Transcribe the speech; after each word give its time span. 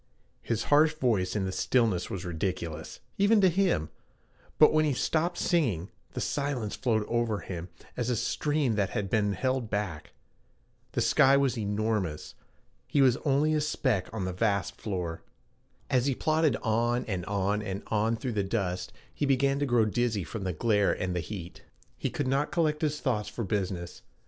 His 0.41 0.63
harsh 0.63 0.95
voice 0.95 1.35
in 1.35 1.45
the 1.45 1.51
stillness 1.51 2.09
was 2.09 2.25
ridiculous, 2.25 3.01
even 3.19 3.39
to 3.41 3.49
him, 3.49 3.89
but 4.57 4.73
when 4.73 4.83
he 4.83 4.93
stopped 4.95 5.37
singing, 5.37 5.91
the 6.13 6.19
silence 6.19 6.75
flowed 6.75 7.05
over 7.07 7.41
him 7.41 7.69
as 7.95 8.09
a 8.09 8.15
stream 8.15 8.73
that 8.73 8.89
had 8.89 9.11
been 9.11 9.33
held 9.33 9.69
back. 9.69 10.13
The 10.93 11.01
sky 11.01 11.37
was 11.37 11.55
enormous; 11.55 12.33
he 12.87 12.99
was 12.99 13.17
only 13.17 13.53
a 13.53 13.61
speck 13.61 14.11
on 14.11 14.25
the 14.25 14.33
vast 14.33 14.75
floor. 14.81 15.21
As 15.87 16.07
he 16.07 16.15
plodded 16.15 16.55
on 16.63 17.05
and 17.05 17.23
on 17.27 17.61
and 17.61 17.83
on 17.85 18.15
through 18.17 18.33
the 18.33 18.43
dust, 18.43 18.91
he 19.13 19.27
began 19.27 19.59
to 19.59 19.67
grow 19.67 19.85
dizzy 19.85 20.23
from 20.23 20.45
the 20.45 20.51
glare 20.53 20.91
and 20.93 21.15
the 21.15 21.19
heat. 21.19 21.61
He 21.95 22.09
could 22.09 22.27
not 22.27 22.51
collect 22.51 22.81
his 22.81 22.99
thoughts 22.99 23.29
for 23.29 23.43
business. 23.43 24.01